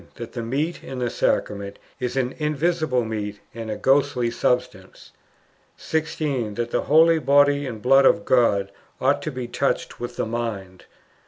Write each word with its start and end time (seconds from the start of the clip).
That 0.15 0.31
the 0.33 0.41
meat 0.41 0.83
in 0.83 0.97
the 0.97 1.11
Sacrament 1.11 1.77
is 1.99 2.17
an 2.17 2.33
invisible 2.39 3.05
meat 3.05 3.39
and 3.53 3.69
a 3.69 3.75
ghostly 3.75 4.31
substance. 4.31 5.11
16. 5.77 6.55
That 6.55 6.71
the 6.71 6.81
holy 6.81 7.19
Body 7.19 7.67
and 7.67 7.83
Blood 7.83 8.07
of 8.07 8.15
thy 8.15 8.23
God 8.23 8.71
ought 8.99 9.21
to 9.21 9.31
be 9.31 9.47
touched 9.47 9.99
with 9.99 10.15
the 10.15 10.25
mind. 10.25 10.85